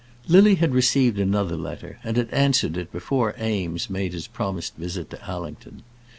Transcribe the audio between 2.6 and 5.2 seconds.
it before Eames made his promised visit